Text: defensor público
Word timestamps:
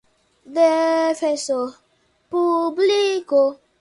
defensor 0.53 1.69
público 2.27 3.61